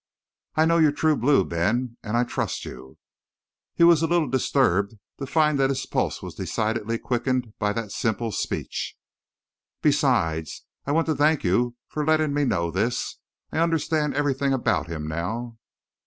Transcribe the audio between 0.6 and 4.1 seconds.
know you're true blue, Ben! And I trust you." He was a